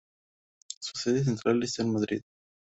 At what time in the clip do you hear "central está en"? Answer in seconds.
1.23-1.93